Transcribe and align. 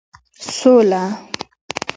سوله 0.57 1.03